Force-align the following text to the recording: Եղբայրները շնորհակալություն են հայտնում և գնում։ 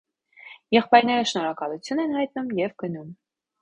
Եղբայրները 0.77 1.27
շնորհակալություն 1.33 2.05
են 2.07 2.19
հայտնում 2.19 2.53
և 2.65 2.79
գնում։ 2.85 3.19